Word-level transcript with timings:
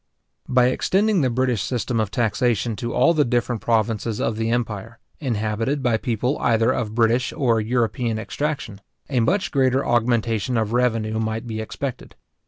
By 0.49 0.69
extending 0.69 1.21
the 1.21 1.29
British 1.29 1.61
system 1.61 1.99
of 1.99 2.09
taxation 2.09 2.75
to 2.77 2.91
all 2.91 3.13
the 3.13 3.23
different 3.23 3.61
provinces 3.61 4.19
of 4.19 4.35
the 4.35 4.49
empire, 4.49 4.97
inhabited 5.19 5.83
by 5.83 5.97
people 5.97 6.39
either 6.39 6.71
of 6.71 6.95
British 6.95 7.31
or 7.37 7.61
European 7.61 8.17
extraction, 8.17 8.81
a 9.11 9.19
much 9.19 9.51
greater 9.51 9.85
augmentation 9.85 10.57
of 10.57 10.73
revenue 10.73 11.19
might 11.19 11.45
be 11.45 11.61
expected. 11.61 12.15